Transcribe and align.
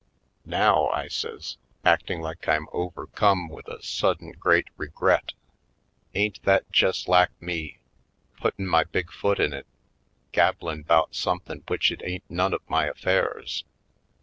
"Now!" 0.47 0.87
I 0.87 1.07
says, 1.09 1.57
acting 1.85 2.21
like 2.21 2.47
I'm 2.47 2.65
overcome 2.73 3.49
206 3.49 3.53
/. 3.53 3.53
Poindexterj 3.53 3.53
Colored 3.53 3.55
with 3.55 3.67
a 3.67 3.85
sudden 3.85 4.31
great 4.31 4.67
regret. 4.75 5.33
"Ain't 6.15 6.41
that 6.41 6.65
jes' 6.75 7.07
lak 7.07 7.29
me, 7.39 7.81
puttin' 8.37 8.65
my 8.65 8.83
big 8.83 9.11
foot 9.11 9.39
in 9.39 9.53
it, 9.53 9.67
gab 10.31 10.57
blin' 10.57 10.81
'bout 10.81 11.13
somethin' 11.13 11.59
w'ich 11.67 11.91
it 11.91 12.01
ain't 12.03 12.27
none 12.31 12.55
of 12.55 12.67
my 12.67 12.85
affairs? 12.87 13.63